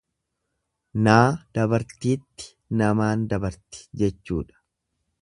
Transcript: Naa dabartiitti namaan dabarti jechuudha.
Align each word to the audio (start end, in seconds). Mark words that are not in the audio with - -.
Naa 1.07 1.27
dabartiitti 1.59 2.49
namaan 2.83 3.29
dabarti 3.35 3.89
jechuudha. 4.03 4.63